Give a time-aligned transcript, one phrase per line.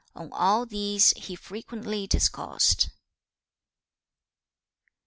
[0.15, 2.89] On all these he frequently discoursed.